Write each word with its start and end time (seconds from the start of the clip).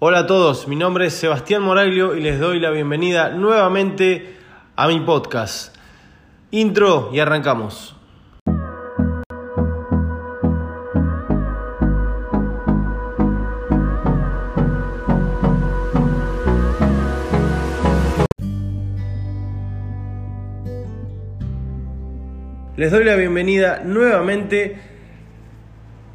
Hola 0.00 0.20
a 0.20 0.26
todos, 0.28 0.68
mi 0.68 0.76
nombre 0.76 1.06
es 1.06 1.14
Sebastián 1.14 1.60
Moraglio 1.60 2.14
y 2.14 2.20
les 2.20 2.38
doy 2.38 2.60
la 2.60 2.70
bienvenida 2.70 3.30
nuevamente 3.30 4.36
a 4.76 4.86
mi 4.86 5.00
podcast. 5.00 5.74
Intro 6.52 7.10
y 7.12 7.18
arrancamos. 7.18 7.96
Les 22.76 22.92
doy 22.92 23.02
la 23.02 23.16
bienvenida 23.16 23.82
nuevamente. 23.84 24.97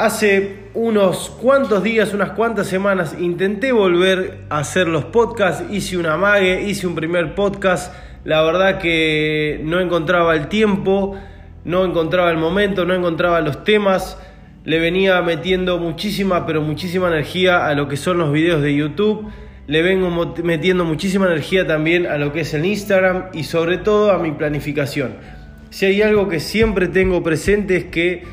Hace 0.04 0.56
unos 0.74 1.30
cuantos 1.30 1.82
días, 1.82 2.14
unas 2.14 2.32
cuantas 2.32 2.68
semanas, 2.68 3.16
intenté 3.18 3.72
volver 3.72 4.40
a 4.50 4.58
hacer 4.58 4.90
los 4.90 5.06
podcasts. 5.06 5.64
Hice 5.72 5.98
una 5.98 6.18
mague, 6.18 6.62
hice 6.64 6.88
un 6.88 6.94
primer 6.94 7.36
podcast. 7.36 7.96
La 8.26 8.42
verdad 8.42 8.80
que 8.80 9.62
no 9.64 9.80
encontraba 9.80 10.36
el 10.36 10.50
tiempo, 10.50 11.18
no 11.64 11.86
encontraba 11.86 12.32
el 12.32 12.38
momento, 12.38 12.84
no 12.84 12.94
encontraba 12.94 13.40
los 13.40 13.64
temas. 13.64 14.18
Le 14.66 14.78
venía 14.78 15.22
metiendo 15.22 15.78
muchísima, 15.78 16.46
pero 16.46 16.62
muchísima 16.62 17.08
energía 17.08 17.66
a 17.66 17.74
lo 17.74 17.88
que 17.88 17.96
son 17.96 18.18
los 18.18 18.34
videos 18.34 18.62
de 18.62 18.76
YouTube. 18.76 19.32
Le 19.68 19.84
vengo 19.84 20.10
metiendo 20.44 20.84
muchísima 20.84 21.28
energía 21.28 21.66
también 21.66 22.08
a 22.08 22.18
lo 22.18 22.34
que 22.34 22.42
es 22.42 22.54
el 22.54 22.66
Instagram 22.66 23.28
y 23.32 23.46
sobre 23.46 23.78
todo 23.78 24.12
a 24.12 24.18
mi 24.18 24.34
planificación 24.34 25.14
si 25.74 25.88
hay 25.88 26.04
algo 26.04 26.30
que 26.30 26.40
siempre 26.40 26.88
tengo 26.88 27.24
presente 27.24 27.78
es 27.78 27.86
que 27.86 28.26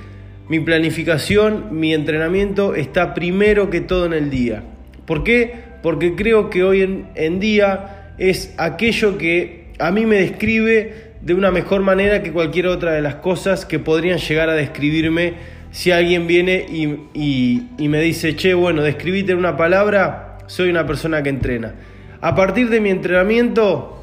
mi 0.50 0.58
planificación, 0.58 1.68
mi 1.70 1.94
entrenamiento 1.94 2.74
está 2.74 3.14
primero 3.14 3.70
que 3.70 3.80
todo 3.80 4.04
en 4.06 4.12
el 4.12 4.30
día. 4.30 4.64
¿Por 5.06 5.22
qué? 5.22 5.54
Porque 5.80 6.16
creo 6.16 6.50
que 6.50 6.64
hoy 6.64 7.06
en, 7.14 7.38
día 7.38 8.14
es 8.18 8.52
aquello 8.58 9.16
que 9.16 9.66
a 9.78 9.92
mí 9.92 10.06
me 10.06 10.16
describe 10.16 11.12
de 11.20 11.34
una 11.34 11.52
mejor 11.52 11.82
manera 11.82 12.24
que 12.24 12.32
cualquier 12.32 12.66
otra 12.66 12.90
de 12.90 13.00
las 13.00 13.14
cosas 13.14 13.64
que 13.64 13.78
podrían 13.78 14.18
llegar 14.18 14.50
a 14.50 14.54
describirme 14.54 15.34
si 15.70 15.92
alguien 15.92 16.26
viene 16.26 16.66
y, 16.68 17.86
me 17.86 18.00
dice, 18.00 18.34
che, 18.34 18.52
bueno, 18.52 18.82
describite 18.82 19.30
en 19.30 19.38
una 19.38 19.56
palabra, 19.56 20.38
soy 20.48 20.68
una 20.68 20.84
persona 20.84 21.22
que 21.22 21.28
entrena. 21.28 21.76
A 22.20 22.34
partir 22.34 22.70
de 22.70 22.80
mi 22.80 22.90
entrenamiento, 22.90 24.02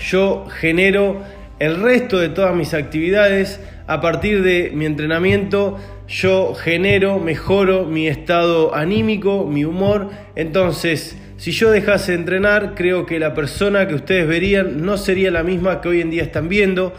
yo 0.00 0.48
genero 0.50 1.22
el 1.60 1.80
resto 1.80 2.18
de 2.18 2.30
todas 2.30 2.56
mis 2.56 2.74
actividades, 2.74 3.60
a 3.90 4.00
partir 4.00 4.44
de 4.44 4.70
mi 4.72 4.86
entrenamiento, 4.86 5.76
yo 6.06 6.54
genero, 6.54 7.18
mejoro 7.18 7.86
mi 7.86 8.06
estado 8.06 8.72
anímico, 8.72 9.46
mi 9.46 9.64
humor. 9.64 10.10
Entonces, 10.36 11.18
si 11.38 11.50
yo 11.50 11.72
dejase 11.72 12.12
de 12.12 12.18
entrenar, 12.18 12.76
creo 12.76 13.04
que 13.04 13.18
la 13.18 13.34
persona 13.34 13.88
que 13.88 13.96
ustedes 13.96 14.28
verían 14.28 14.82
no 14.82 14.96
sería 14.96 15.32
la 15.32 15.42
misma 15.42 15.80
que 15.80 15.88
hoy 15.88 16.00
en 16.02 16.10
día 16.10 16.22
están 16.22 16.48
viendo. 16.48 16.94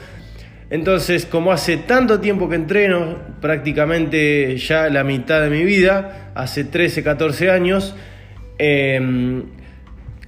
Entonces, 0.69 1.25
como 1.25 1.53
hace 1.53 1.77
tanto 1.77 2.19
tiempo 2.19 2.49
que 2.49 2.55
entreno, 2.55 3.19
prácticamente 3.39 4.57
ya 4.57 4.89
la 4.89 5.05
mitad 5.05 5.41
de 5.41 5.49
mi 5.49 5.63
vida, 5.63 6.33
hace 6.35 6.65
13, 6.65 7.03
14 7.03 7.51
años, 7.51 7.95
em, 8.57 9.43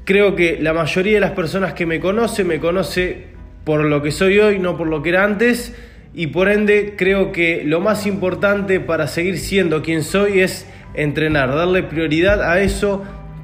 creo 0.05 0.33
que 0.33 0.59
la 0.61 0.71
mayoría 0.71 1.15
de 1.15 1.19
las 1.19 1.31
personas 1.31 1.73
que 1.73 1.85
me 1.85 1.99
conoce 1.99 2.45
me 2.45 2.61
conoce 2.61 3.33
por 3.65 3.83
lo 3.83 4.01
que 4.01 4.11
soy 4.11 4.39
hoy, 4.39 4.59
no 4.59 4.77
por 4.77 4.87
lo 4.87 5.03
que 5.03 5.09
era 5.09 5.25
antes, 5.25 5.75
y 6.13 6.27
por 6.27 6.49
ende 6.49 6.93
creo 6.95 7.31
que 7.31 7.63
lo 7.65 7.79
más 7.79 8.05
importante 8.05 8.79
para 8.79 9.07
seguir 9.07 9.39
siendo 9.39 9.81
quien 9.81 10.03
soy 10.03 10.41
es 10.41 10.67
entrenar, 10.93 11.49
darle 11.55 11.83
prioridad 11.83 12.43
a 12.43 12.61
eso 12.61 13.03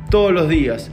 todos 0.09 0.31
los 0.31 0.49
días. 0.49 0.91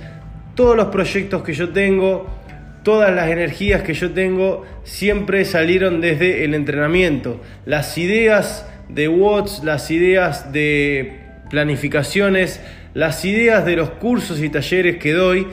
Todos 0.54 0.76
los 0.76 0.86
proyectos 0.86 1.42
que 1.42 1.52
yo 1.52 1.70
tengo, 1.70 2.34
todas 2.82 3.14
las 3.14 3.28
energías 3.28 3.82
que 3.82 3.92
yo 3.92 4.12
tengo, 4.12 4.64
siempre 4.84 5.44
salieron 5.44 6.00
desde 6.00 6.44
el 6.44 6.54
entrenamiento. 6.54 7.42
Las 7.66 7.98
ideas 7.98 8.66
de 8.88 9.08
Watts, 9.08 9.62
las 9.64 9.90
ideas 9.90 10.52
de 10.52 11.20
planificaciones, 11.50 12.60
las 12.94 13.24
ideas 13.26 13.66
de 13.66 13.76
los 13.76 13.90
cursos 13.90 14.40
y 14.40 14.48
talleres 14.48 14.96
que 14.96 15.12
doy, 15.12 15.46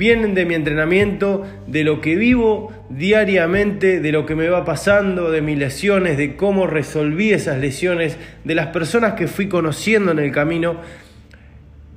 vienen 0.00 0.34
de 0.34 0.46
mi 0.46 0.54
entrenamiento, 0.54 1.46
de 1.66 1.84
lo 1.84 2.00
que 2.00 2.16
vivo 2.16 2.72
diariamente, 2.88 4.00
de 4.00 4.12
lo 4.12 4.24
que 4.24 4.34
me 4.34 4.48
va 4.48 4.64
pasando, 4.64 5.30
de 5.30 5.42
mis 5.42 5.58
lesiones, 5.58 6.16
de 6.16 6.36
cómo 6.36 6.66
resolví 6.66 7.34
esas 7.34 7.58
lesiones, 7.58 8.16
de 8.42 8.54
las 8.54 8.68
personas 8.68 9.12
que 9.12 9.28
fui 9.28 9.46
conociendo 9.46 10.10
en 10.10 10.18
el 10.18 10.32
camino, 10.32 10.80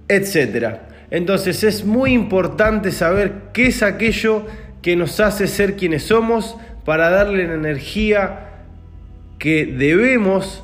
etc. 0.09 0.79
Entonces 1.11 1.63
es 1.63 1.85
muy 1.85 2.11
importante 2.11 2.91
saber 2.91 3.31
qué 3.53 3.67
es 3.67 3.81
aquello 3.81 4.47
que 4.81 4.97
nos 4.97 5.21
hace 5.21 5.47
ser 5.47 5.77
quienes 5.77 6.03
somos 6.03 6.57
para 6.83 7.09
darle 7.09 7.47
la 7.47 7.53
energía 7.53 8.49
que 9.39 9.65
debemos 9.65 10.61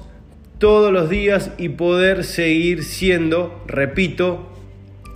todos 0.58 0.92
los 0.92 1.10
días 1.10 1.52
y 1.58 1.70
poder 1.70 2.26
seguir 2.26 2.84
siendo, 2.84 3.64
repito, 3.66 4.59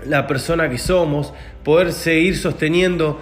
la 0.08 0.28
persona 0.28 0.70
que 0.70 0.78
somos, 0.78 1.34
poder 1.64 1.94
seguir 1.94 2.38
sosteniendo 2.38 3.20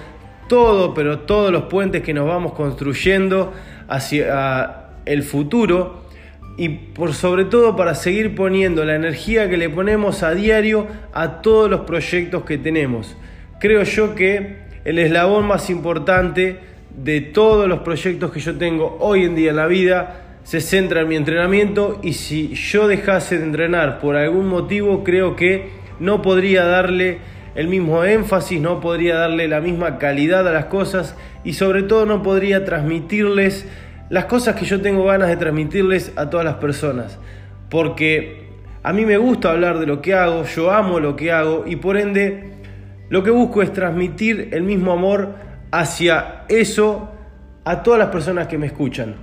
todo, 0.47 0.93
pero 0.93 1.19
todos 1.19 1.51
los 1.51 1.63
puentes 1.63 2.03
que 2.03 2.13
nos 2.13 2.27
vamos 2.27 2.53
construyendo 2.53 3.53
hacia 3.87 4.89
el 5.05 5.23
futuro 5.23 6.01
y 6.57 6.69
por 6.69 7.13
sobre 7.13 7.45
todo 7.45 7.75
para 7.75 7.95
seguir 7.95 8.35
poniendo 8.35 8.83
la 8.83 8.95
energía 8.95 9.49
que 9.49 9.57
le 9.57 9.69
ponemos 9.69 10.23
a 10.23 10.33
diario 10.33 10.87
a 11.13 11.41
todos 11.41 11.69
los 11.69 11.81
proyectos 11.81 12.43
que 12.43 12.57
tenemos. 12.57 13.15
Creo 13.59 13.83
yo 13.83 14.15
que 14.15 14.57
el 14.83 14.99
eslabón 14.99 15.45
más 15.45 15.69
importante 15.69 16.59
de 16.95 17.21
todos 17.21 17.67
los 17.67 17.79
proyectos 17.79 18.31
que 18.31 18.39
yo 18.39 18.57
tengo 18.57 18.97
hoy 18.99 19.23
en 19.23 19.35
día 19.35 19.51
en 19.51 19.55
la 19.55 19.67
vida 19.67 20.21
se 20.43 20.59
centra 20.59 21.01
en 21.01 21.07
mi 21.07 21.15
entrenamiento 21.15 21.99
y 22.03 22.13
si 22.13 22.53
yo 22.55 22.87
dejase 22.87 23.37
de 23.37 23.45
entrenar 23.45 23.99
por 23.99 24.15
algún 24.15 24.47
motivo 24.47 25.03
creo 25.03 25.35
que 25.35 25.80
no 26.01 26.21
podría 26.21 26.65
darle 26.65 27.19
el 27.55 27.67
mismo 27.67 28.03
énfasis, 28.03 28.59
no 28.59 28.81
podría 28.81 29.15
darle 29.15 29.47
la 29.47 29.61
misma 29.61 29.97
calidad 29.97 30.47
a 30.47 30.51
las 30.51 30.65
cosas 30.65 31.15
y 31.43 31.53
sobre 31.53 31.83
todo 31.83 32.05
no 32.05 32.23
podría 32.23 32.65
transmitirles 32.65 33.67
las 34.09 34.25
cosas 34.25 34.55
que 34.55 34.65
yo 34.65 34.81
tengo 34.81 35.05
ganas 35.05 35.29
de 35.29 35.37
transmitirles 35.37 36.11
a 36.15 36.29
todas 36.29 36.45
las 36.45 36.55
personas. 36.55 37.19
Porque 37.69 38.49
a 38.83 38.93
mí 38.93 39.05
me 39.05 39.17
gusta 39.17 39.51
hablar 39.51 39.79
de 39.79 39.85
lo 39.85 40.01
que 40.01 40.13
hago, 40.13 40.43
yo 40.43 40.71
amo 40.71 40.99
lo 40.99 41.15
que 41.15 41.31
hago 41.31 41.65
y 41.67 41.75
por 41.77 41.97
ende 41.97 42.51
lo 43.09 43.23
que 43.23 43.31
busco 43.31 43.61
es 43.61 43.71
transmitir 43.71 44.49
el 44.51 44.63
mismo 44.63 44.91
amor 44.91 45.35
hacia 45.71 46.43
eso 46.49 47.11
a 47.63 47.83
todas 47.83 47.99
las 47.99 48.09
personas 48.09 48.47
que 48.47 48.57
me 48.57 48.65
escuchan. 48.65 49.15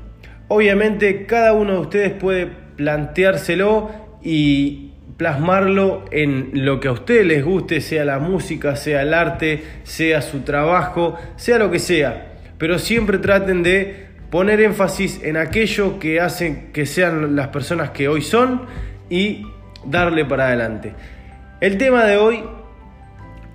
Obviamente 0.48 1.26
cada 1.26 1.52
uno 1.52 1.72
de 1.72 1.78
ustedes 1.80 2.12
puede 2.12 2.46
planteárselo 2.46 3.90
y, 4.22 4.92
plasmarlo 5.18 6.04
en 6.12 6.50
lo 6.64 6.80
que 6.80 6.88
a 6.88 6.92
ustedes 6.92 7.26
les 7.26 7.44
guste, 7.44 7.82
sea 7.82 8.04
la 8.04 8.20
música, 8.20 8.76
sea 8.76 9.02
el 9.02 9.12
arte, 9.12 9.62
sea 9.82 10.22
su 10.22 10.40
trabajo, 10.40 11.18
sea 11.36 11.58
lo 11.58 11.70
que 11.70 11.80
sea. 11.80 12.36
Pero 12.56 12.78
siempre 12.78 13.18
traten 13.18 13.62
de 13.62 14.06
poner 14.30 14.60
énfasis 14.60 15.20
en 15.22 15.36
aquello 15.36 15.98
que 15.98 16.20
hacen 16.20 16.72
que 16.72 16.86
sean 16.86 17.34
las 17.34 17.48
personas 17.48 17.90
que 17.90 18.08
hoy 18.08 18.22
son 18.22 18.62
y 19.10 19.44
darle 19.84 20.24
para 20.24 20.46
adelante. 20.46 20.94
El 21.60 21.78
tema 21.78 22.04
de 22.04 22.16
hoy 22.16 22.44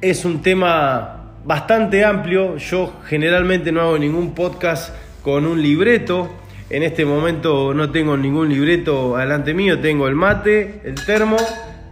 es 0.02 0.26
un 0.26 0.42
tema 0.42 1.32
bastante 1.46 2.04
amplio. 2.04 2.58
Yo 2.58 2.94
generalmente 3.06 3.72
no 3.72 3.80
hago 3.80 3.98
ningún 3.98 4.36
podcast 4.36 4.94
con 5.22 5.46
un 5.46 5.62
libreto, 5.62 6.30
en 6.74 6.82
este 6.82 7.06
momento 7.06 7.72
no 7.76 7.92
tengo 7.92 8.18
ningún 8.18 8.50
libreto 8.50 9.16
delante 9.16 9.54
mío, 9.54 9.80
tengo 9.80 10.08
el 10.08 10.16
mate, 10.16 10.82
el 10.84 10.96
termo 11.06 11.38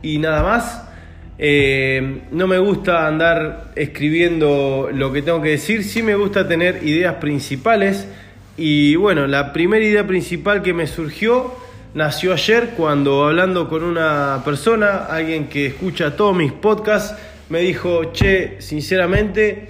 y 0.02 0.18
nada 0.18 0.42
más. 0.42 0.88
Eh, 1.38 2.24
no 2.32 2.48
me 2.48 2.58
gusta 2.58 3.06
andar 3.06 3.74
escribiendo 3.76 4.90
lo 4.92 5.14
que 5.14 5.22
tengo 5.22 5.40
que 5.40 5.50
decir, 5.50 5.84
sí 5.84 6.02
me 6.02 6.16
gusta 6.16 6.48
tener 6.48 6.84
ideas 6.84 7.18
principales. 7.18 8.08
Y 8.58 8.96
bueno, 8.96 9.28
la 9.28 9.54
primera 9.54 9.86
idea 9.86 10.08
principal 10.08 10.64
que 10.64 10.74
me 10.74 10.88
surgió 10.88 11.54
nació 11.94 12.34
ayer 12.34 12.72
cuando 12.76 13.26
hablando 13.26 13.70
con 13.70 13.84
una 13.84 14.42
persona, 14.44 15.06
alguien 15.06 15.48
que 15.48 15.68
escucha 15.68 16.16
todos 16.16 16.36
mis 16.36 16.54
podcasts, 16.54 17.16
me 17.50 17.60
dijo, 17.60 18.12
che, 18.14 18.60
sinceramente, 18.60 19.70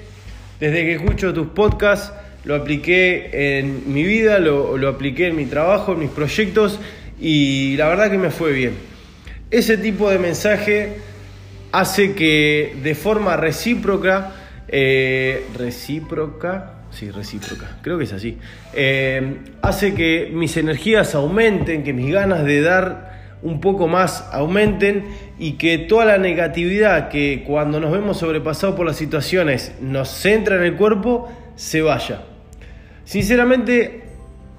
desde 0.58 0.86
que 0.86 0.94
escucho 0.94 1.34
tus 1.34 1.48
podcasts, 1.48 2.14
lo 2.44 2.56
apliqué 2.56 3.60
en 3.60 3.94
mi 3.94 4.04
vida, 4.04 4.40
lo, 4.40 4.78
lo 4.78 4.88
apliqué 4.90 5.28
en 5.28 5.36
mi 5.36 5.46
trabajo, 5.46 5.94
en 5.94 6.00
mis 6.00 6.10
proyectos 6.10 6.80
y 7.20 7.76
la 7.78 7.88
verdad 7.88 8.10
que 8.10 8.18
me 8.18 8.32
fue 8.32 8.52
bien. 8.52 8.74
Ese 9.52 9.78
tipo 9.78 10.10
de 10.10 10.18
mensaje 10.18 10.98
hace 11.72 12.14
que 12.14 12.76
de 12.82 12.96
forma 12.96 13.38
recíproca, 13.38 14.32
eh, 14.68 15.46
recíproca, 15.58 16.84
sí, 16.92 17.12
recíproca, 17.12 17.78
creo 17.82 17.98
que 17.98 18.06
es 18.06 18.14
así, 18.14 18.38
eh, 18.74 19.38
hace 19.62 19.94
que 19.94 20.30
mis 20.34 20.58
energías 20.58 21.14
aumenten, 21.16 21.84
que 21.84 21.94
mis 21.94 22.12
ganas 22.12 22.44
de 22.44 22.62
dar 22.62 23.12
un 23.44 23.60
poco 23.60 23.88
más 23.88 24.28
aumenten 24.32 25.06
y 25.40 25.54
que 25.54 25.80
toda 25.80 26.06
la 26.06 26.18
negatividad 26.18 27.10
que 27.10 27.44
cuando 27.46 27.80
nos 27.80 27.92
vemos 27.92 28.18
sobrepasados 28.18 28.76
por 28.76 28.86
las 28.86 28.98
situaciones 28.98 29.74
nos 29.82 30.10
centra 30.10 30.58
en 30.58 30.64
el 30.64 30.76
cuerpo, 30.76 31.32
se 31.56 31.82
vaya. 31.82 32.22
Sinceramente, 33.04 34.04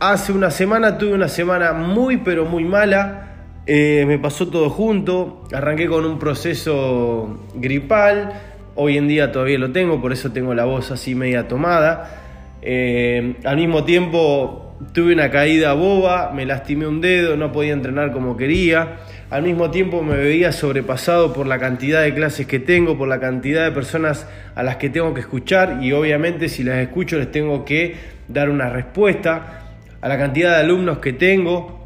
hace 0.01 0.33
una 0.33 0.51
semana 0.51 0.99
tuve 0.99 1.15
una 1.15 1.29
semana 1.29 1.73
muy 1.73 2.19
pero 2.19 2.45
muy 2.45 2.65
mala. 2.65 3.29
Eh, 3.67 4.05
me 4.07 4.19
pasó 4.19 4.49
todo 4.49 4.71
junto. 4.71 5.45
Arranqué 5.53 5.87
con 5.87 6.05
un 6.05 6.19
proceso 6.19 7.41
gripal. 7.55 8.33
Hoy 8.75 8.97
en 8.97 9.07
día 9.07 9.33
todavía 9.33 9.59
lo 9.59 9.71
tengo, 9.71 10.01
por 10.01 10.13
eso 10.13 10.33
tengo 10.33 10.55
la 10.55 10.65
voz 10.65 10.91
así 10.91 11.15
media 11.15 11.47
tomada. 11.47 12.23
Eh, 12.63 13.37
al 13.45 13.57
mismo 13.57 13.85
tiempo 13.85 14.75
tuve 14.93 15.13
una 15.13 15.31
caída 15.31 15.75
boba, 15.75 16.33
me 16.33 16.47
lastimé 16.47 16.87
un 16.87 17.01
dedo, 17.01 17.37
no 17.37 17.53
podía 17.53 17.73
entrenar 17.73 18.13
como 18.13 18.37
quería. 18.37 18.99
Al 19.33 19.45
mismo 19.45 19.71
tiempo 19.71 20.03
me 20.03 20.15
veía 20.15 20.53
sobrepasado 20.53 21.33
por 21.33 21.47
la 21.47 21.59
cantidad 21.59 22.03
de 22.03 22.13
clases 22.13 22.47
que 22.47 22.59
tengo, 22.59 22.99
por 22.99 23.09
la 23.09 23.19
cantidad 23.19 23.65
de 23.65 23.73
personas 23.73 24.27
a 24.55 24.63
las 24.63 24.77
que 24.77 24.91
tengo 24.91 25.15
que 25.15 25.21
escuchar 25.21 25.79
y 25.81 25.93
obviamente 25.93 26.51
si 26.51 26.63
las 26.63 26.77
escucho 26.81 27.17
les 27.17 27.31
tengo 27.31 27.65
que 27.65 27.97
dar 28.29 28.51
una 28.51 28.69
respuesta 28.69 29.63
a 30.03 30.07
la 30.07 30.19
cantidad 30.19 30.51
de 30.51 30.57
alumnos 30.57 30.99
que 30.99 31.15
tengo. 31.15 31.83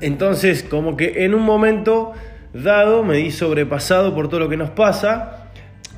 Entonces 0.00 0.62
como 0.62 0.96
que 0.96 1.26
en 1.26 1.34
un 1.34 1.42
momento 1.42 2.14
dado 2.54 3.04
me 3.04 3.18
di 3.18 3.30
sobrepasado 3.30 4.14
por 4.14 4.28
todo 4.28 4.40
lo 4.40 4.48
que 4.48 4.56
nos 4.56 4.70
pasa, 4.70 5.50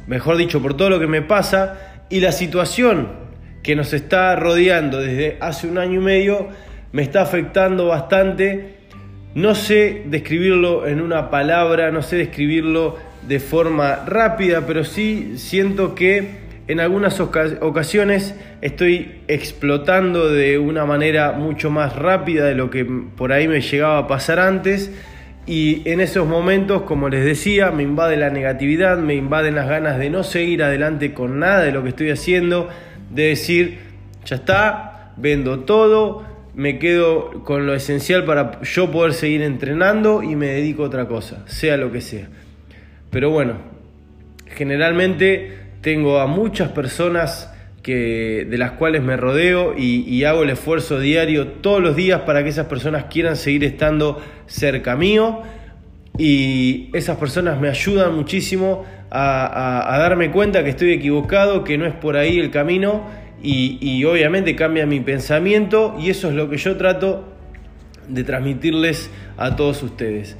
mejor 0.09 0.37
dicho, 0.37 0.61
por 0.61 0.77
todo 0.77 0.91
lo 0.91 0.99
que 0.99 1.07
me 1.07 1.23
pasa 1.23 1.79
y 2.09 2.19
la 2.19 2.33
situación 2.33 3.09
que 3.63 3.77
nos 3.77 3.93
está 3.93 4.35
rodeando 4.35 4.99
desde 4.99 5.37
hace 5.41 5.69
un 5.69 5.79
año 5.79 6.01
y 6.01 6.03
medio 6.03 6.49
me 6.91 7.03
está 7.03 7.23
afectando 7.23 7.87
bastante. 7.87 8.82
No 9.35 9.55
sé 9.55 10.03
describirlo 10.07 10.87
en 10.87 11.01
una 11.01 11.31
palabra, 11.31 11.91
no 11.91 12.03
sé 12.03 12.17
describirlo 12.17 12.97
de 13.27 13.41
forma 13.41 14.05
rápida, 14.07 14.67
pero 14.67 14.85
sí 14.85 15.35
siento 15.37 15.95
que 15.95 16.43
en 16.69 16.81
algunas 16.81 17.19
ocasiones 17.19 18.35
estoy 18.61 19.21
explotando 19.29 20.29
de 20.29 20.59
una 20.59 20.85
manera 20.85 21.33
mucho 21.33 21.71
más 21.71 21.97
rápida 21.97 22.45
de 22.45 22.55
lo 22.55 22.71
que 22.71 22.85
por 22.85 23.33
ahí 23.33 23.49
me 23.49 23.61
llegaba 23.63 23.99
a 23.99 24.07
pasar 24.07 24.39
antes. 24.39 24.93
Y 25.47 25.83
en 25.89 26.01
esos 26.01 26.29
momentos, 26.29 26.83
como 26.83 27.09
les 27.09 27.25
decía, 27.25 27.71
me 27.73 27.83
invade 27.83 28.17
la 28.17 28.31
negatividad, 28.31 28.99
me 28.99 29.15
invaden 29.15 29.55
las 29.55 29.69
ganas 29.69 29.99
de 29.99 30.11
no 30.11 30.23
seguir 30.23 30.63
adelante 30.63 31.15
con 31.15 31.41
nada 31.41 31.63
de 31.63 31.73
lo 31.73 31.83
que 31.83 31.89
estoy 31.89 32.11
haciendo 32.11 32.69
de 33.11 33.29
decir, 33.29 33.79
ya 34.25 34.37
está, 34.37 35.13
vendo 35.17 35.61
todo, 35.61 36.32
me 36.55 36.79
quedo 36.79 37.43
con 37.45 37.67
lo 37.67 37.75
esencial 37.75 38.25
para 38.25 38.61
yo 38.63 38.91
poder 38.91 39.15
seguir 39.15 39.43
entrenando 39.43 40.23
y 40.23 40.37
me 40.37 40.47
dedico 40.47 40.85
a 40.85 40.87
otra 40.87 41.07
cosa, 41.07 41.43
sea 41.47 41.77
lo 41.77 41.91
que 41.93 42.01
sea. 42.01 42.29
Pero 43.11 43.31
bueno, 43.31 43.55
generalmente 44.47 45.59
tengo 45.81 46.21
a 46.21 46.27
muchas 46.27 46.71
personas 46.71 47.53
que, 47.83 48.47
de 48.49 48.59
las 48.59 48.73
cuales 48.73 49.03
me 49.03 49.17
rodeo 49.17 49.75
y, 49.77 50.09
y, 50.09 50.25
hago 50.25 50.45
el 50.45 50.51
esfuerzo 50.51 51.01
diario 51.01 51.49
todos 51.49 51.83
los 51.83 51.97
días 51.97 52.21
para 52.21 52.45
que 52.45 52.51
esas 52.51 52.67
personas 52.67 53.07
quieran 53.11 53.37
seguir 53.37 53.65
estando 53.65 54.23
cerca 54.47 54.95
mío 54.95 55.43
y 56.19 56.91
esas 56.93 57.17
personas 57.17 57.61
me 57.61 57.69
ayudan 57.69 58.15
muchísimo 58.15 58.85
a, 59.11 59.97
darme 59.99 60.31
cuenta 60.31 60.65
que 60.65 60.71
estoy 60.71 60.93
equivocado, 60.93 61.65
que 61.65 61.77
no 61.79 61.87
es 61.87 61.95
por 61.95 62.17
ahí 62.17 62.39
el 62.39 62.51
camino 62.51 63.03
y, 63.43 64.05
obviamente 64.05 64.55
cambia 64.55 64.87
mi 64.87 65.01
pensamiento 65.01 65.97
y 65.99 66.11
eso 66.11 66.29
es 66.29 66.35
lo 66.35 66.49
que 66.49 66.57
yo 66.57 66.77
trato 66.77 67.25
de 68.09 68.25
transmitirles 68.25 69.11
a 69.37 69.57
todos 69.57 69.83
ustedes. 69.83 70.37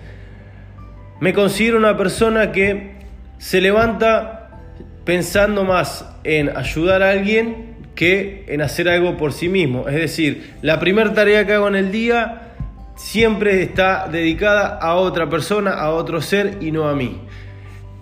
Me 1.21 1.33
considero 1.33 1.79
una 1.79 1.97
persona 1.97 2.53
que 2.53 2.93
se 3.39 3.61
levanta 3.61 4.61
pensando 5.05 5.65
más 5.65 6.09
en 6.25 6.57
ayudar 6.57 7.03
a 7.03 7.11
alguien 7.11 7.73
que 7.95 8.45
en 8.49 8.63
hacer 8.63 8.89
algo 8.89 9.17
por 9.17 9.33
sí 9.33 9.49
mismo. 9.49 9.89
Es 9.89 9.97
decir, 9.97 10.55
la 10.63 10.79
primera 10.81 11.13
tarea 11.13 11.47
que 11.47 11.55
hago 11.55 11.69
en 11.69 11.77
el 11.77 11.93
día 11.93 12.55
siempre 12.97 13.63
está 13.63 14.09
dedicada 14.09 14.79
a 14.79 14.95
otra 14.95 15.29
persona, 15.29 15.73
a 15.73 15.91
otro 15.91 16.21
ser 16.21 16.59
y 16.61 16.71
no 16.71 16.89
a 16.89 16.95
mí. 16.95 17.21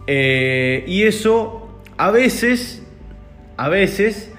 Eh, 0.06 0.84
y 0.86 1.02
eso 1.02 1.80
a 1.96 2.10
veces, 2.10 2.82
a 3.56 3.68
veces 3.68 4.29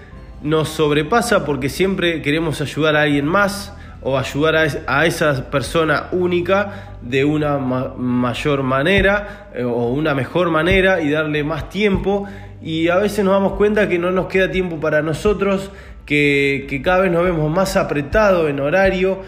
nos 0.41 0.69
sobrepasa 0.69 1.45
porque 1.45 1.69
siempre 1.69 2.21
queremos 2.21 2.61
ayudar 2.61 2.95
a 2.95 3.03
alguien 3.03 3.25
más 3.25 3.73
o 4.01 4.17
ayudar 4.17 4.55
a, 4.87 5.05
esa 5.05 5.51
persona 5.51 6.07
única 6.11 6.95
de 7.01 7.23
una 7.23 7.59
mayor 7.59 8.63
manera 8.63 9.49
eh, 9.53 9.63
o 9.63 9.89
una 9.89 10.15
mejor 10.15 10.49
manera 10.49 11.01
y 11.01 11.11
darle 11.11 11.43
más 11.43 11.69
tiempo 11.69 12.27
y 12.61 12.89
a 12.89 12.97
veces 12.97 13.23
nos 13.23 13.33
damos 13.33 13.53
cuenta 13.53 13.87
que 13.87 13.99
no 13.99 14.11
nos 14.11 14.27
queda 14.27 14.51
tiempo 14.51 14.79
para 14.79 15.01
nosotros, 15.01 15.71
que, 16.05 16.65
que 16.69 16.81
cada 16.81 17.01
vez 17.01 17.11
nos 17.11 17.23
vemos 17.23 17.51
más 17.51 17.75
apretados 17.75 18.49
en 18.49 18.59
horario 18.59 19.19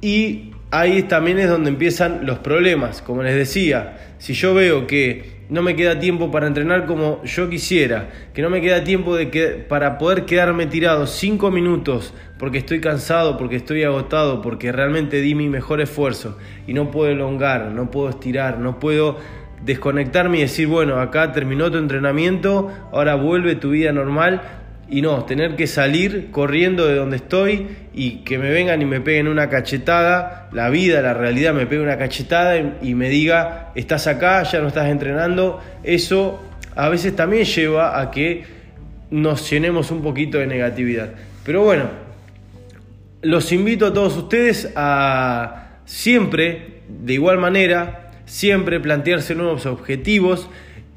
y 0.00 0.52
ahí 0.70 1.02
también 1.04 1.38
es 1.38 1.48
donde 1.48 1.70
empiezan 1.70 2.26
los 2.26 2.38
problemas. 2.38 3.02
Como 3.02 3.22
les 3.22 3.34
decía, 3.34 4.14
si 4.18 4.34
yo 4.34 4.54
veo 4.54 4.86
que 4.86 5.35
no 5.48 5.62
me 5.62 5.76
queda 5.76 5.98
tiempo 5.98 6.30
para 6.30 6.46
entrenar 6.46 6.86
como 6.86 7.22
yo 7.24 7.48
quisiera, 7.48 8.10
que 8.34 8.42
no 8.42 8.50
me 8.50 8.60
queda 8.60 8.82
tiempo 8.84 9.16
para 9.68 9.98
poder 9.98 10.24
quedarme 10.24 10.66
tirado 10.66 11.06
cinco 11.06 11.50
minutos 11.50 12.14
porque 12.38 12.58
estoy 12.58 12.80
cansado, 12.80 13.36
porque 13.38 13.56
estoy 13.56 13.84
agotado, 13.84 14.42
porque 14.42 14.72
realmente 14.72 15.20
di 15.20 15.34
mi 15.34 15.48
mejor 15.48 15.80
esfuerzo. 15.80 16.36
Y 16.66 16.74
no 16.74 16.90
puedo 16.90 17.10
elongar, 17.10 17.72
no 17.72 17.90
puedo 17.90 18.10
estirar, 18.10 18.58
no 18.58 18.78
puedo 18.78 19.18
desconectarme 19.64 20.38
y 20.38 20.42
decir, 20.42 20.66
bueno, 20.66 21.00
acá 21.00 21.32
terminó 21.32 21.70
tu 21.70 21.78
entrenamiento, 21.78 22.70
ahora 22.92 23.14
vuelve 23.14 23.54
tu 23.54 23.70
vida 23.70 23.92
normal 23.92 24.65
y 24.88 25.02
no, 25.02 25.24
tener 25.24 25.56
que 25.56 25.66
salir 25.66 26.30
corriendo 26.30 26.86
de 26.86 26.94
donde 26.94 27.16
estoy 27.16 27.66
y 27.92 28.18
que 28.18 28.38
me 28.38 28.50
vengan 28.50 28.80
y 28.80 28.84
me 28.84 29.00
peguen 29.00 29.26
una 29.26 29.50
cachetada, 29.50 30.48
la 30.52 30.70
vida, 30.70 31.02
la 31.02 31.12
realidad 31.12 31.52
me 31.54 31.66
pegue 31.66 31.82
una 31.82 31.98
cachetada 31.98 32.56
y, 32.80 32.94
me 32.94 33.08
diga, 33.08 33.72
estás 33.74 34.06
acá, 34.06 34.44
ya 34.44 34.60
no 34.60 34.68
estás 34.68 34.88
entrenando, 34.88 35.60
eso 35.82 36.40
a 36.76 36.88
veces 36.88 37.16
también 37.16 37.44
lleva 37.44 38.00
a 38.00 38.10
que 38.10 38.44
nos 39.10 39.50
llenemos 39.50 39.90
un 39.90 40.02
poquito 40.02 40.38
de 40.38 40.46
negatividad. 40.46 41.10
Pero 41.44 41.64
bueno, 41.64 41.84
los 43.22 43.50
invito 43.50 43.86
a 43.86 43.92
todos 43.92 44.16
ustedes 44.16 44.72
a 44.76 45.80
siempre, 45.84 46.82
de 46.88 47.14
igual 47.14 47.38
manera, 47.38 48.12
siempre 48.24 48.78
plantearse 48.78 49.34
nuevos 49.34 49.66
objetivos 49.66 50.48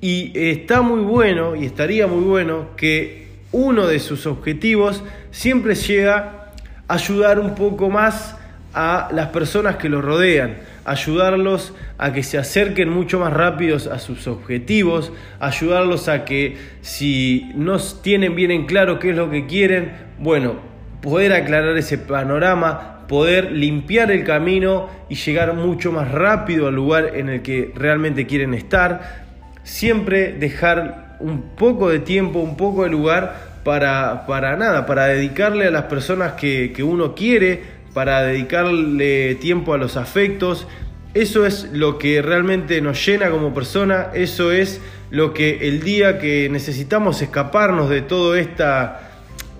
y 0.01 0.31
está 0.35 0.81
muy 0.81 1.01
bueno 1.01 1.55
y 1.55 1.65
estaría 1.65 2.07
muy 2.07 2.23
bueno 2.23 2.75
que 2.75 3.28
uno 3.51 3.87
de 3.87 3.99
sus 3.99 4.25
objetivos 4.25 5.03
siempre 5.31 5.75
llega 5.75 6.51
a 6.87 6.93
ayudar 6.93 7.39
un 7.39 7.55
poco 7.55 7.89
más 7.89 8.35
a 8.73 9.09
las 9.11 9.27
personas 9.27 9.77
que 9.77 9.89
los 9.89 10.03
rodean, 10.03 10.57
ayudarlos 10.85 11.73
a 11.97 12.13
que 12.13 12.23
se 12.23 12.37
acerquen 12.37 12.89
mucho 12.89 13.19
más 13.19 13.33
rápidos 13.33 13.87
a 13.87 13.99
sus 13.99 14.27
objetivos, 14.27 15.11
ayudarlos 15.39 16.07
a 16.07 16.23
que 16.25 16.57
si 16.81 17.51
no 17.55 17.77
tienen 17.79 18.35
bien 18.35 18.51
en 18.51 18.65
claro 18.65 18.99
qué 18.99 19.09
es 19.09 19.15
lo 19.15 19.31
que 19.31 19.47
quieren, 19.47 19.93
bueno, 20.19 20.55
poder 21.01 21.33
aclarar 21.33 21.75
ese 21.77 21.97
panorama, 21.97 23.07
poder 23.07 23.51
limpiar 23.51 24.11
el 24.11 24.23
camino 24.23 24.87
y 25.09 25.15
llegar 25.15 25.53
mucho 25.55 25.91
más 25.91 26.11
rápido 26.11 26.67
al 26.67 26.75
lugar 26.75 27.15
en 27.15 27.29
el 27.29 27.41
que 27.41 27.71
realmente 27.75 28.27
quieren 28.27 28.53
estar, 28.53 29.25
siempre 29.63 30.33
dejar 30.33 31.08
un 31.19 31.55
poco 31.55 31.89
de 31.89 31.99
tiempo, 31.99 32.39
un 32.39 32.57
poco 32.57 32.83
de 32.83 32.89
lugar 32.89 33.49
para, 33.63 34.25
para 34.25 34.55
nada, 34.55 34.85
para 34.85 35.07
dedicarle 35.07 35.67
a 35.67 35.71
las 35.71 35.83
personas 35.83 36.33
que, 36.33 36.71
que 36.73 36.83
uno 36.83 37.15
quiere, 37.15 37.61
para 37.93 38.23
dedicarle 38.23 39.35
tiempo 39.35 39.73
a 39.73 39.77
los 39.77 39.97
afectos. 39.97 40.67
Eso 41.13 41.45
es 41.45 41.69
lo 41.73 41.97
que 41.97 42.21
realmente 42.21 42.81
nos 42.81 43.03
llena 43.05 43.29
como 43.31 43.53
persona, 43.53 44.09
eso 44.13 44.51
es 44.51 44.79
lo 45.09 45.33
que 45.33 45.67
el 45.67 45.81
día 45.81 46.19
que 46.19 46.49
necesitamos 46.49 47.21
escaparnos 47.21 47.89
de 47.89 48.01
toda 48.01 48.39
esta 48.39 49.09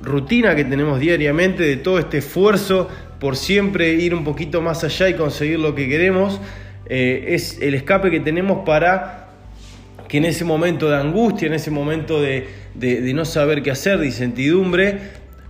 rutina 0.02 0.56
que 0.56 0.64
tenemos 0.64 1.00
diariamente, 1.00 1.64
de 1.64 1.78
todo 1.78 2.00
este 2.00 2.20
esfuerzo 2.20 2.88
por 3.20 3.36
siempre 3.36 3.94
ir 3.94 4.14
un 4.16 4.24
poquito 4.24 4.62
más 4.62 4.84
allá 4.84 5.10
y 5.10 5.16
conseguir 5.16 5.60
lo 5.60 5.76
que 5.76 5.90
queremos, 5.90 6.40
eh, 6.88 7.26
es 7.30 7.60
el 7.62 7.74
escape 7.74 8.10
que 8.10 8.20
tenemos 8.20 8.66
para 8.66 9.19
que 10.10 10.18
en 10.18 10.26
ese 10.26 10.44
momento 10.44 10.90
de 10.90 10.98
angustia, 10.98 11.48
en 11.48 11.54
ese 11.54 11.72
momento 11.72 12.20
de, 12.20 12.48
no 13.14 13.24
saber 13.26 13.62
qué 13.62 13.72
hacer, 13.72 14.00
de 14.00 14.08
incertidumbre, 14.08 15.00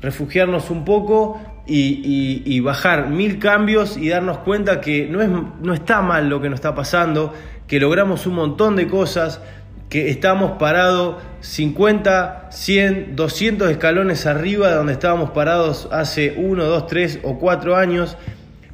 refugiarnos 0.01 0.69
un 0.69 0.85
poco 0.85 1.39
y, 1.65 2.59
bajar 2.59 3.09
mil 3.09 3.39
cambios 3.39 3.97
y 3.97 4.09
darnos 4.09 4.39
cuenta 4.39 4.81
que 4.81 5.07
no, 5.07 5.21
es, 5.21 5.29
no 5.29 5.73
está 5.73 6.01
mal 6.01 6.29
lo 6.29 6.41
que 6.41 6.49
nos 6.49 6.57
está 6.57 6.75
pasando, 6.75 7.33
que 7.67 7.79
logramos 7.79 8.27
un 8.27 8.35
montón 8.35 8.75
de 8.75 8.87
cosas, 8.87 9.41
que 9.89 10.09
estamos 10.09 10.51
parados 10.59 11.15
50, 11.39 12.49
100, 12.51 13.15
200 13.15 13.71
escalones 13.71 14.25
arriba 14.25 14.67
de 14.67 14.75
donde 14.75 14.93
estábamos 14.93 15.31
parados 15.31 15.87
hace 15.91 16.35
1, 16.37 16.63
2, 16.63 16.87
3 16.87 17.19
o 17.23 17.39
4 17.39 17.75
años 17.75 18.17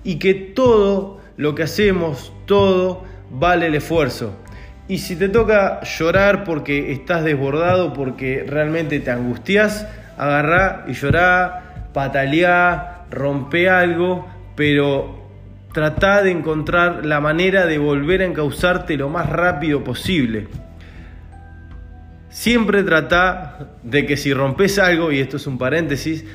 y 0.03 0.15
que 0.15 0.33
todo 0.33 1.19
lo 1.37 1.53
que 1.53 1.63
hacemos, 1.63 2.33
todo 2.45 3.03
vale 3.29 3.67
el 3.67 3.75
esfuerzo. 3.75 4.33
Y 4.87 4.99
si 4.99 5.15
te 5.15 5.29
toca 5.29 5.81
llorar 5.81 6.43
porque 6.43 6.91
estás 6.91 7.23
desbordado, 7.23 7.93
porque 7.93 8.45
realmente 8.47 8.99
te 8.99 9.09
angustias, 9.09 9.87
agarrá 10.17 10.85
y 10.87 10.93
llorá, 10.93 11.89
pataleá, 11.91 13.05
rompe 13.09 13.69
algo, 13.69 14.27
pero 14.55 15.25
trata 15.73 16.21
de 16.21 16.31
encontrar 16.31 17.05
la 17.05 17.19
manera 17.19 17.65
de 17.65 17.79
volver 17.79 18.21
a 18.21 18.25
encauzarte 18.25 18.95
lo 18.95 19.09
más 19.09 19.27
rápido 19.29 19.83
posible. 19.83 20.47
Siempre 22.29 22.83
trata 22.83 23.71
de 23.81 24.05
que 24.05 24.17
si 24.17 24.33
rompes 24.33 24.77
algo, 24.77 25.11
y 25.11 25.19
esto 25.19 25.37
es 25.37 25.47
un 25.47 25.57
paréntesis, 25.57 26.25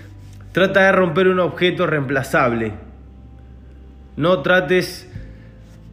trata 0.50 0.86
de 0.86 0.92
romper 0.92 1.28
un 1.28 1.38
objeto 1.38 1.86
reemplazable. 1.86 2.72
No 4.16 4.42
trates 4.42 5.08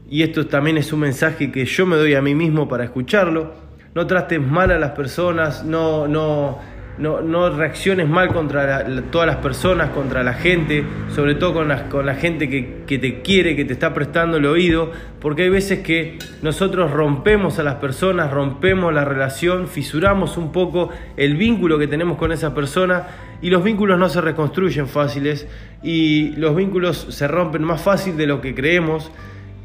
y 0.10 0.24
esto 0.24 0.48
también 0.48 0.78
es 0.78 0.94
un 0.94 1.02
mensaje 1.02 1.52
que 1.52 1.66
yo 1.66 1.86
me 1.86 1.96
doy 1.96 2.16
a 2.16 2.22
mí 2.22 2.34
mismo 2.34 2.68
para 2.68 2.86
escucharlo, 2.86 3.54
no 3.94 4.08
trates 4.08 4.40
mal 4.40 4.72
a 4.72 4.80
las 4.80 4.92
personas, 4.92 5.66
no, 5.66 6.08
no, 6.08 6.60
no, 7.00 7.50
reacciones 7.50 8.08
mal 8.08 8.30
contra 8.30 8.86
todas 9.12 9.28
las 9.28 9.38
personas, 9.38 9.90
contra 9.90 10.24
la 10.24 10.34
gente, 10.34 10.84
sobre 11.14 11.36
todo 11.36 11.56
con 11.56 11.68
la, 11.68 11.90
con 11.90 12.06
la 12.06 12.16
gente 12.16 12.50
que, 12.50 12.84
que, 12.88 13.00
te 13.00 13.22
quiere, 13.22 13.56
que 13.56 13.66
te 13.66 13.74
está 13.74 13.94
prestando 13.94 14.38
el 14.38 14.46
oído, 14.46 14.92
porque 15.20 15.44
hay 15.44 15.50
veces 15.50 15.80
que 15.80 16.18
nosotros 16.42 16.92
rompemos 16.92 17.60
a 17.60 17.64
las 17.64 17.76
personas, 17.76 18.32
rompemos 18.32 18.94
la 18.94 19.04
relación, 19.04 19.68
fisuramos 19.68 20.38
un 20.38 20.52
poco 20.52 20.90
el 21.18 21.36
vínculo 21.36 21.78
que 21.78 21.88
tenemos 21.88 22.18
con 22.18 22.32
esa 22.32 22.54
persona 22.54 23.08
y 23.42 23.50
los 23.50 23.64
vínculos 23.64 24.00
no 24.00 24.10
se 24.10 24.22
reconstruyen 24.22 24.88
fáciles 24.88 25.48
y 25.84 26.36
los 26.38 26.56
vínculos 26.56 27.08
se 27.10 27.28
rompen 27.28 27.64
más 27.64 27.82
fácil 27.82 28.16
de 28.16 28.26
lo 28.26 28.42
que 28.42 28.56
creemos 28.56 29.12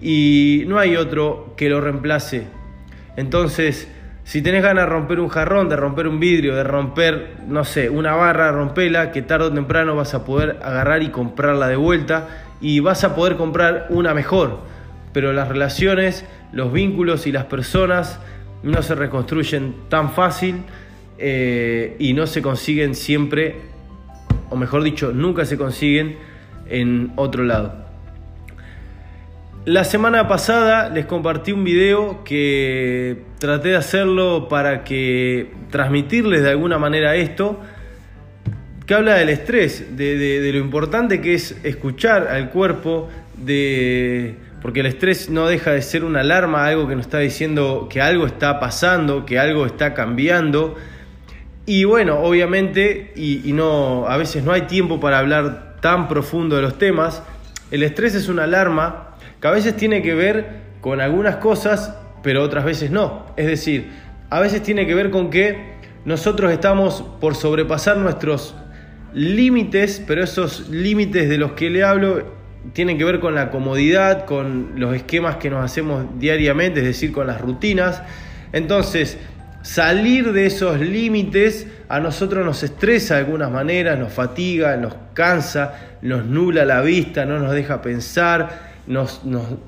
y 0.02 0.64
no 0.66 0.78
hay 0.78 0.96
otro 0.96 1.54
que 1.56 1.70
lo 1.70 1.80
reemplace. 1.80 2.46
Entonces, 3.16 3.88
si 4.24 4.42
tenés 4.42 4.62
ganas 4.62 4.84
de 4.84 4.90
romper 4.90 5.20
un 5.20 5.28
jarrón, 5.28 5.68
de 5.68 5.76
romper 5.76 6.08
un 6.08 6.18
vidrio, 6.18 6.56
de 6.56 6.64
romper, 6.64 7.36
no 7.46 7.64
sé, 7.64 7.88
una 7.88 8.14
barra, 8.14 8.50
rompela, 8.50 9.12
que 9.12 9.22
tarde 9.22 9.46
o 9.46 9.52
temprano 9.52 9.94
vas 9.94 10.14
a 10.14 10.24
poder 10.24 10.58
agarrar 10.62 11.02
y 11.02 11.10
comprarla 11.10 11.68
de 11.68 11.76
vuelta 11.76 12.28
y 12.60 12.80
vas 12.80 13.04
a 13.04 13.14
poder 13.14 13.36
comprar 13.36 13.86
una 13.90 14.12
mejor. 14.12 14.60
Pero 15.12 15.32
las 15.32 15.48
relaciones, 15.48 16.24
los 16.52 16.72
vínculos 16.72 17.26
y 17.26 17.32
las 17.32 17.44
personas 17.44 18.18
no 18.62 18.82
se 18.82 18.94
reconstruyen 18.94 19.74
tan 19.88 20.12
fácil 20.12 20.62
eh, 21.18 21.96
y 21.98 22.12
no 22.14 22.26
se 22.26 22.42
consiguen 22.42 22.94
siempre, 22.94 23.56
o 24.50 24.56
mejor 24.56 24.82
dicho, 24.82 25.12
nunca 25.12 25.44
se 25.44 25.56
consiguen 25.56 26.16
en 26.68 27.12
otro 27.16 27.44
lado. 27.44 27.91
La 29.64 29.84
semana 29.84 30.26
pasada 30.26 30.88
les 30.88 31.06
compartí 31.06 31.52
un 31.52 31.62
video 31.62 32.24
que 32.24 33.22
traté 33.38 33.68
de 33.68 33.76
hacerlo 33.76 34.48
para 34.48 34.82
que 34.82 35.52
transmitirles 35.70 36.42
de 36.42 36.50
alguna 36.50 36.80
manera 36.80 37.14
esto, 37.14 37.60
que 38.84 38.94
habla 38.94 39.14
del 39.14 39.28
estrés, 39.28 39.96
de, 39.96 40.50
lo 40.52 40.58
importante 40.58 41.20
que 41.20 41.34
es 41.34 41.56
escuchar 41.62 42.26
al 42.26 42.50
cuerpo, 42.50 43.08
de, 43.36 44.34
porque 44.62 44.80
el 44.80 44.86
estrés 44.86 45.30
no 45.30 45.46
deja 45.46 45.70
de 45.70 45.82
ser 45.82 46.02
una 46.02 46.22
alarma, 46.22 46.66
algo 46.66 46.88
que 46.88 46.96
nos 46.96 47.06
está 47.06 47.20
diciendo 47.20 47.86
que 47.88 48.00
algo 48.00 48.26
está 48.26 48.58
pasando, 48.58 49.24
que 49.24 49.38
algo 49.38 49.64
está 49.64 49.94
cambiando. 49.94 50.74
Y 51.66 51.84
bueno, 51.84 52.18
obviamente, 52.18 53.12
y, 53.14 53.48
y 53.48 53.52
no, 53.52 54.08
a 54.08 54.16
veces 54.16 54.42
no 54.42 54.50
hay 54.50 54.62
tiempo 54.62 54.98
para 54.98 55.20
hablar 55.20 55.76
tan 55.80 56.08
profundo 56.08 56.56
de 56.56 56.62
los 56.62 56.78
temas, 56.78 57.22
el 57.70 57.84
estrés 57.84 58.16
es 58.16 58.28
una 58.28 58.42
alarma 58.42 59.11
que 59.42 59.48
a 59.48 59.50
veces 59.50 59.76
tiene 59.76 60.02
que 60.02 60.14
ver 60.14 60.46
con 60.80 61.00
algunas 61.00 61.36
cosas, 61.36 61.96
pero 62.22 62.44
otras 62.44 62.64
veces 62.64 62.92
no. 62.92 63.26
Es 63.36 63.46
decir, 63.48 63.90
a 64.30 64.38
veces 64.38 64.62
tiene 64.62 64.86
que 64.86 64.94
ver 64.94 65.10
con 65.10 65.30
que 65.30 65.72
nosotros 66.04 66.52
estamos 66.52 67.04
por 67.20 67.34
sobrepasar 67.34 67.96
nuestros 67.96 68.54
límites, 69.12 70.00
pero 70.06 70.22
esos 70.22 70.68
límites 70.68 71.28
de 71.28 71.38
los 71.38 71.52
que 71.52 71.70
le 71.70 71.82
hablo 71.82 72.22
tienen 72.72 72.98
que 72.98 73.04
ver 73.04 73.18
con 73.18 73.34
la 73.34 73.50
comodidad, 73.50 74.26
con 74.26 74.74
los 74.76 74.94
esquemas 74.94 75.36
que 75.36 75.50
nos 75.50 75.64
hacemos 75.64 76.04
diariamente, 76.20 76.78
es 76.78 76.86
decir, 76.86 77.10
con 77.10 77.26
las 77.26 77.40
rutinas. 77.40 78.00
Entonces, 78.52 79.18
salir 79.62 80.32
de 80.32 80.46
esos 80.46 80.78
límites 80.78 81.66
a 81.88 81.98
nosotros 81.98 82.46
nos 82.46 82.62
estresa 82.62 83.14
de 83.14 83.22
algunas 83.22 83.50
maneras, 83.50 83.98
nos 83.98 84.12
fatiga, 84.12 84.76
nos 84.76 84.94
cansa, 85.14 85.96
nos 86.00 86.24
nula 86.26 86.64
la 86.64 86.80
vista, 86.80 87.24
no 87.24 87.40
nos 87.40 87.50
deja 87.50 87.82
pensar 87.82 88.71
nos, 88.92 89.20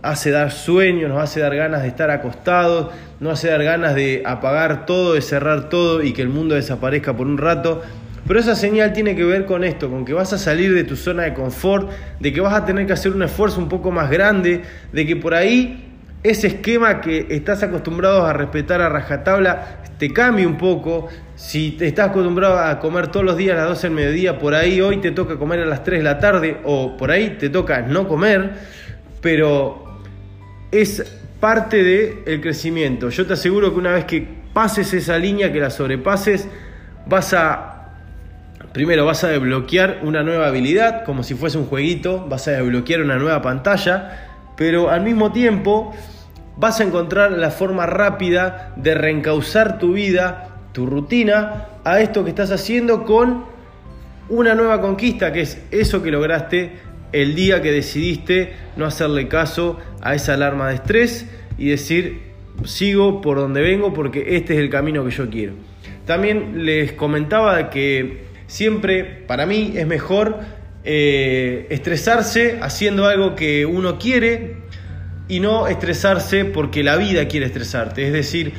hace 0.03 0.31
dar 0.31 0.53
sueño, 0.53 1.09
nos 1.09 1.23
hace 1.23 1.41
dar 1.41 1.57
ganas 1.57 1.83
de 1.83 1.89
estar 1.89 2.11
acostados, 2.11 2.93
nos 3.21 3.35
hace 3.35 3.49
dar 3.49 3.65
ganas 3.65 3.95
de 3.95 4.23
apagar 4.25 4.87
todo, 4.87 5.15
de 5.15 5.23
cerrar 5.23 5.69
todo 5.69 6.03
y 6.03 6.13
que 6.13 6.23
el 6.23 6.29
mundo 6.29 6.55
desaparezca 6.55 7.17
por 7.17 7.27
un 7.27 7.39
rato. 7.39 7.83
Pero 8.27 8.41
esa 8.41 8.55
señal 8.55 8.93
tiene 8.93 9.17
que 9.17 9.25
ver 9.25 9.45
con 9.45 9.65
esto, 9.65 9.91
con 9.91 10.05
que 10.05 10.13
vas 10.13 10.33
a 10.33 10.39
salir 10.39 10.75
de 10.75 10.85
tu 10.85 10.97
zona 10.97 11.25
de 11.25 11.35
confort, 11.35 11.91
de 12.21 12.33
que 12.33 12.41
vas 12.41 12.55
a 12.55 12.65
tener 12.65 12.87
que 12.87 12.93
hacer 12.93 13.13
un 13.13 13.23
esfuerzo 13.23 13.59
un 13.59 13.69
poco 13.69 13.91
más 13.91 14.11
grande, 14.11 14.63
de 14.93 15.07
que 15.07 15.17
por 15.17 15.35
ahí 15.35 15.91
ese 16.23 16.47
esquema 16.47 17.03
que 17.03 17.27
estás 17.31 17.63
acostumbrado 17.63 18.25
a 18.25 18.33
respetar 18.33 18.81
a 18.81 18.89
rajatabla 18.89 19.83
te 19.99 20.11
cambie 20.11 20.47
un 20.47 20.57
poco. 20.57 21.09
Si 21.37 21.73
te 21.73 21.87
estás 21.87 22.11
acostumbrado 22.11 22.59
a 22.59 22.79
comer 22.79 23.09
todos 23.09 23.27
los 23.27 23.37
días 23.37 23.57
a 23.59 23.61
las 23.61 23.69
12 23.69 23.89
del 23.89 23.97
mediodía, 23.97 24.39
por 24.39 24.55
ahí 24.55 24.81
hoy 24.81 24.99
te 24.99 25.11
toca 25.11 25.37
comer 25.37 25.61
a 25.61 25.67
las 25.67 25.85
3 25.85 26.01
de 26.01 26.05
la 26.05 26.19
tarde 26.19 26.59
o 26.65 26.97
por 26.97 27.11
ahí 27.11 27.37
te 27.39 27.51
toca 27.51 27.83
no 27.83 28.09
comer 28.09 28.53
pero 29.25 29.83
es 30.71 31.03
parte 31.41 31.83
del 31.83 32.43
crecimiento. 32.43 33.09
Yo 33.09 33.25
te 33.25 33.33
aseguro 33.33 33.73
que 33.73 33.79
una 33.79 33.93
vez 33.93 34.05
que 34.05 34.29
pases 34.53 34.93
esa 34.93 35.17
línea, 35.17 35.51
que 35.51 35.61
la 35.61 35.71
sobrepases, 35.71 36.47
vas 37.07 37.33
a, 37.33 37.89
primero 38.75 39.07
vas 39.07 39.25
a 39.25 39.29
desbloquear 39.29 40.01
una 40.03 40.23
nueva 40.23 40.49
habilidad, 40.49 41.05
como 41.07 41.23
si 41.23 41.35
fuese 41.35 41.57
un 41.57 41.65
jueguito, 41.65 42.27
vas 42.29 42.49
a 42.49 42.51
desbloquear 42.51 43.01
una 43.01 43.17
nueva 43.17 43.41
pantalla, 43.41 44.29
pero 44.59 44.91
al 44.91 45.01
mismo 45.01 45.33
tiempo 45.33 45.95
vas 46.59 46.81
a 46.81 46.85
encontrar 46.85 47.33
la 47.33 47.51
forma 47.51 47.87
rápida 47.87 48.75
de 48.77 48.95
reencauzar 48.95 49.79
tu 49.79 49.95
vida, 49.95 50.51
tu 50.73 50.85
rutina, 50.85 51.69
a 51.83 51.99
esto 52.01 52.25
que 52.25 52.31
estás 52.31 52.51
haciendo 52.51 53.05
con 53.05 53.47
una 54.29 54.55
nueva 54.55 54.83
conquista, 54.83 55.33
que 55.33 55.41
es 55.41 55.63
eso 55.71 56.03
que 56.03 56.11
lograste 56.11 56.94
el 57.15 57.35
día 57.35 57.63
que 57.63 57.73
decidiste 57.73 58.53
no 58.77 58.85
hacerle 58.85 59.29
caso 59.29 59.79
a 60.03 60.15
esa 60.15 60.35
alarma 60.35 60.69
de 60.69 60.75
estrés 60.75 61.27
y 61.57 61.69
decir, 61.69 62.21
sigo 62.65 63.21
por 63.21 63.39
donde 63.39 63.63
vengo 63.63 63.95
porque 63.95 64.37
este 64.37 64.55
es 64.55 64.61
el 64.61 64.69
camino 64.69 65.05
que 65.05 65.11
yo 65.11 65.31
quiero. 65.31 65.55
También 66.07 66.67
les 66.67 66.93
comentaba 66.93 67.71
que 67.71 68.25
siempre 68.47 69.05
para 69.05 69.47
mí 69.47 69.73
es 69.77 69.87
mejor 69.87 70.41
eh, 70.85 71.67
estresarse 71.71 72.59
haciendo 72.61 73.07
algo 73.07 73.35
que 73.35 73.65
uno 73.65 73.99
quiere 73.99 74.57
y 75.29 75.41
no 75.41 75.69
estresarse 75.69 76.45
porque 76.45 76.83
la 76.83 76.97
vida 76.97 77.27
quiere 77.29 77.47
estresarte. 77.47 78.07
Es 78.07 78.13
decir, 78.13 78.53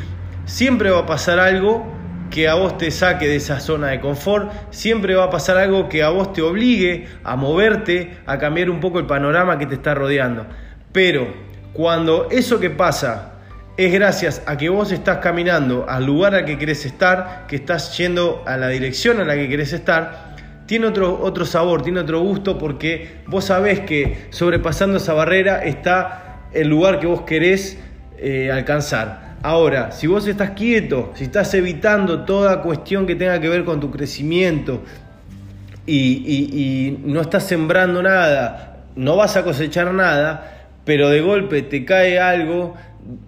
siempre 0.46 0.90
va 0.90 1.00
a 1.00 1.06
pasar 1.06 1.40
algo 1.40 1.86
que 2.30 2.48
a 2.48 2.56
vos 2.56 2.78
te 2.78 2.92
saque 2.92 3.28
de 3.28 3.36
esa 3.36 3.60
zona 3.60 3.88
de 3.88 4.00
confort, 4.00 4.52
siempre 4.72 5.16
va 5.16 5.26
a 5.26 5.30
pasar 5.30 5.58
algo 5.58 5.90
que 5.90 6.04
a 6.04 6.10
vos 6.10 6.34
te 6.34 6.42
obligue 6.42 7.08
a 7.24 7.36
moverte, 7.36 8.18
a 8.26 8.38
cambiar 8.38 8.70
un 8.70 8.80
poco 8.80 9.00
el 9.00 9.06
panorama 9.06 9.58
que 9.58 9.66
te 9.66 9.76
está 9.76 9.94
rodeando. 9.94 10.46
Pero 10.92 11.28
cuando 11.74 12.30
eso 12.32 12.60
que 12.60 12.70
pasa 12.70 13.34
es 13.78 13.92
gracias 13.92 14.42
a 14.46 14.58
que 14.58 14.70
vos 14.70 14.92
estás 14.92 15.18
caminando 15.18 15.86
al 15.90 16.06
lugar 16.06 16.34
al 16.34 16.46
que 16.46 16.58
querés 16.58 16.86
estar, 16.86 17.46
que 17.48 17.58
estás 17.58 17.98
yendo 17.98 18.44
a 18.46 18.56
la 18.58 18.70
dirección 18.70 19.20
a 19.20 19.26
la 19.26 19.36
que 19.36 19.50
querés 19.50 19.74
estar, 19.74 20.36
tiene 20.66 20.88
otro, 20.88 21.20
otro 21.22 21.46
sabor, 21.46 21.84
tiene 21.84 22.00
otro 22.00 22.22
gusto 22.22 22.58
porque 22.58 23.18
vos 23.28 23.46
sabés 23.46 23.82
que 23.82 24.28
sobrepasando 24.30 24.98
esa 24.98 25.14
barrera 25.14 25.64
está 25.64 26.48
el 26.54 26.70
lugar 26.70 27.00
que 27.00 27.08
vos 27.08 27.22
querés 27.22 27.78
eh, 28.18 28.52
alcanzar. 28.52 29.25
Ahora, 29.42 29.92
si 29.92 30.08
vos 30.08 30.28
estás 30.28 30.52
quieto, 30.52 31.12
si 31.16 31.26
estás 31.26 31.54
evitando 31.54 32.26
toda 32.26 32.62
cuestión 32.62 33.06
que 33.06 33.16
tenga 33.16 33.40
que 33.40 33.50
ver 33.50 33.64
con 33.64 33.80
tu 33.80 33.92
crecimiento 33.92 34.84
y, 35.86 36.98
no 37.04 37.22
estás 37.22 37.48
sembrando 37.48 38.02
nada, 38.02 38.86
no 38.96 39.16
vas 39.16 39.38
a 39.38 39.44
cosechar 39.44 39.94
nada, 39.94 40.68
pero 40.84 41.10
de 41.10 41.22
golpe 41.22 41.62
te 41.62 41.86
cae 41.86 42.20
algo 42.20 42.76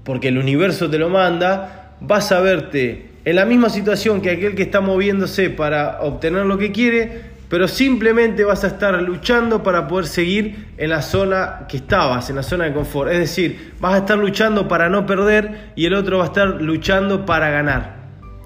porque 0.03 0.29
el 0.29 0.37
universo 0.37 0.89
te 0.89 0.97
lo 0.97 1.09
manda, 1.09 1.93
vas 2.01 2.31
a 2.31 2.39
verte 2.39 3.11
en 3.25 3.35
la 3.35 3.45
misma 3.45 3.69
situación 3.69 4.21
que 4.21 4.31
aquel 4.31 4.55
que 4.55 4.63
está 4.63 4.81
moviéndose 4.81 5.49
para 5.49 6.01
obtener 6.01 6.45
lo 6.45 6.57
que 6.57 6.71
quiere, 6.71 7.26
pero 7.49 7.67
simplemente 7.67 8.43
vas 8.43 8.63
a 8.63 8.67
estar 8.67 9.01
luchando 9.01 9.63
para 9.63 9.87
poder 9.87 10.05
seguir 10.05 10.67
en 10.77 10.89
la 10.89 11.01
zona 11.01 11.65
que 11.69 11.77
estabas, 11.77 12.29
en 12.29 12.35
la 12.35 12.43
zona 12.43 12.65
de 12.65 12.73
confort. 12.73 13.11
Es 13.11 13.19
decir, 13.19 13.73
vas 13.79 13.93
a 13.93 13.97
estar 13.99 14.17
luchando 14.17 14.67
para 14.67 14.89
no 14.89 15.05
perder 15.05 15.71
y 15.75 15.85
el 15.85 15.93
otro 15.93 16.17
va 16.17 16.25
a 16.25 16.27
estar 16.27 16.61
luchando 16.61 17.25
para 17.25 17.49
ganar. 17.49 17.97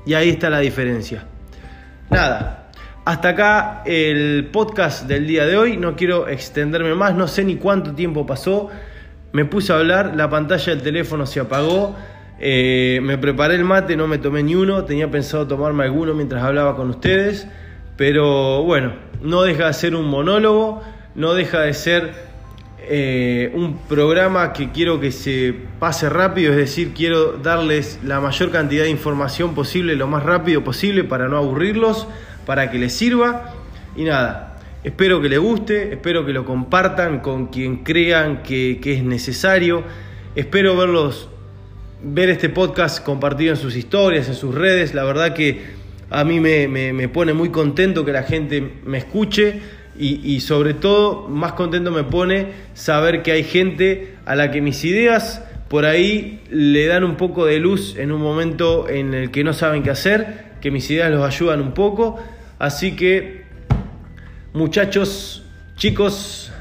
Y 0.05 0.13
ahí 0.13 0.29
está 0.29 0.50
la 0.50 0.60
diferencia. 0.60 1.25
Nada, 2.10 2.70
hasta 3.05 3.29
acá 3.29 3.81
el 3.86 4.50
podcast 4.51 5.08
del 5.08 5.25
día 5.25 5.46
de 5.46 5.58
hoy. 5.58 5.77
No 5.77 5.96
quiero 5.96 6.27
extenderme 6.27 6.93
más, 6.93 7.15
no 7.15 7.27
sé 7.27 7.43
ni 7.43 7.55
cuánto 7.55 7.93
tiempo 7.93 8.25
pasó, 8.27 8.70
me 9.31 9.46
puse 9.46 9.74
a 9.74 9.77
hablar, 9.77 10.15
la 10.15 10.29
pantalla 10.29 10.75
del 10.75 10.84
teléfono 10.84 11.25
se 11.25 11.39
apagó, 11.39 11.96
eh, 12.39 13.00
me 13.01 13.17
preparé 13.17 13.55
el 13.55 13.63
mate, 13.63 13.96
no 13.96 14.08
me 14.08 14.17
tomé 14.17 14.43
ni 14.43 14.55
uno, 14.55 14.84
tenía 14.84 15.10
pensado 15.10 15.48
tomarme 15.48 15.84
alguno 15.86 16.13
mientras 16.13 16.43
hablaba 16.43 16.75
con 16.75 16.89
ustedes, 16.89 17.48
pero 18.01 18.63
bueno, 18.63 18.93
no 19.22 19.43
deja 19.43 19.67
de 19.67 19.74
ser 19.74 19.93
un 19.93 20.08
monólogo, 20.08 20.81
no 21.13 21.36
deja 21.36 21.60
de 21.60 21.75
ser 21.75 22.12
eh, 22.79 23.51
un 23.53 23.77
programa 23.77 24.53
que 24.53 24.72
quiero 24.72 25.00
que 25.00 25.12
se 25.12 25.53
pase 25.77 26.10
rápido, 26.10 26.50
es 26.50 26.58
decir, 26.58 26.93
quiero 26.96 27.34
darles 27.34 28.00
la 28.03 28.20
mayor 28.20 28.50
cantidad 28.50 28.86
de 28.86 28.89
información 28.89 29.53
posible, 29.53 29.96
lo 29.96 30.08
más 30.08 30.24
rápido 30.24 30.63
posible 30.63 31.03
para 31.03 31.27
no 31.27 31.38
aburrirlos, 31.38 32.08
para 32.48 32.72
que 32.72 32.79
les 32.79 32.91
sirva. 32.91 33.53
Y 33.96 34.05
nada, 34.05 34.58
espero 34.84 35.22
que 35.22 35.29
les 35.29 35.39
guste, 35.39 35.93
espero 35.93 36.25
que 36.25 36.34
lo 36.34 36.43
compartan 36.43 37.20
con 37.20 37.50
quien 37.50 37.84
crean 37.84 38.41
que, 38.41 38.79
es 38.84 39.03
necesario. 39.03 39.84
Espero 40.36 40.75
verlos, 40.75 41.29
ver 42.01 42.31
este 42.31 42.50
podcast 42.50 43.05
compartido 43.05 43.51
en 43.51 43.58
sus 43.58 43.75
historias, 43.75 44.27
en 44.27 44.34
sus 44.34 44.55
redes. 44.55 44.96
La 44.96 45.03
verdad 45.03 45.36
que 45.36 45.80
a 46.12 46.24
mí 46.24 46.39
me 46.39 47.10
pone 47.10 47.34
muy 47.34 47.50
contento 47.50 48.06
que 48.06 48.12
la 48.12 48.24
gente 48.24 48.62
me 48.86 49.00
escuche 49.00 49.62
y, 49.98 50.39
sobre 50.39 50.74
todo 50.74 51.27
más 51.27 51.53
contento 51.53 51.91
me 51.91 52.03
pone 52.03 52.48
saber 52.74 53.22
que 53.24 53.34
hay 53.34 53.44
gente 53.44 54.15
a 54.25 54.36
la 54.36 54.50
que 54.51 54.62
mis 54.62 54.84
ideas 54.84 55.44
por 55.68 55.86
ahí 55.86 56.41
le 56.50 56.88
dan 56.88 57.03
un 57.03 57.15
poco 57.15 57.46
de 57.46 57.60
luz 57.60 57.96
en 57.98 58.12
un 58.12 58.22
momento 58.22 58.89
en 58.89 59.13
el 59.13 59.32
que 59.32 59.44
no 59.44 59.53
saben 59.53 59.84
qué 59.84 59.91
hacer, 59.91 60.56
que 60.60 60.72
mis 60.72 60.89
ideas 60.89 61.12
los 61.12 61.25
ayudan 61.25 61.62
un 61.62 61.74
poco. 61.74 62.20
Así 62.60 62.96
que, 62.96 63.46
muchachos, 64.53 65.46
chicos, 65.77 66.51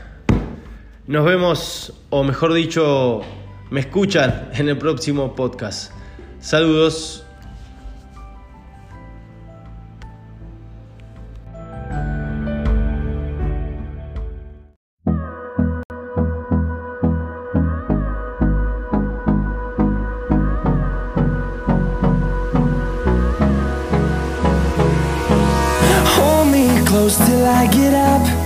nos 1.08 1.24
vemos, 1.24 1.92
o 2.10 2.22
mejor 2.22 2.54
dicho, 2.54 3.22
me 3.70 3.80
escuchan 3.80 4.50
en 4.54 4.68
el 4.68 4.78
próximo 4.78 5.34
podcast. 5.34 5.92
Saludos. 6.38 7.29